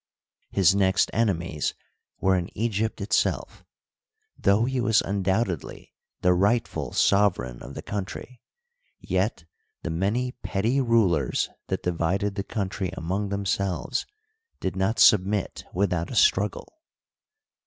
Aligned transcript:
His 0.49 0.73
next 0.73 1.11
enemies 1.13 1.75
were 2.19 2.35
in 2.35 2.49
Egypt 2.57 3.01
itself. 3.01 3.63
Though 4.35 4.65
he 4.65 4.81
was 4.81 5.03
un 5.03 5.21
doubtedly 5.21 5.93
the 6.21 6.33
rightful 6.33 6.91
sovereign 6.93 7.61
of 7.61 7.75
the 7.75 7.83
country, 7.83 8.41
yet 8.99 9.45
the 9.83 9.91
many 9.91 10.31
petty 10.31 10.81
rulers 10.81 11.49
that 11.67 11.83
divided 11.83 12.33
the 12.33 12.43
countr)' 12.43 12.89
among 12.97 13.29
them 13.29 13.45
selves 13.45 14.07
did 14.59 14.75
not 14.75 14.97
submit 14.97 15.65
without 15.71 16.09
a 16.09 16.15
struggle. 16.15 16.79